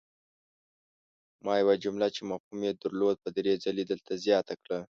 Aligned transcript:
ما 1.45 1.53
یوه 1.61 1.75
جمله 1.83 2.07
چې 2.15 2.21
مفهوم 2.31 2.59
ېې 2.67 2.71
درلود 2.81 3.15
په 3.23 3.29
دري 3.37 3.53
ځلې 3.63 3.83
دلته 3.91 4.11
زیاته 4.25 4.53
کړه! 4.61 4.77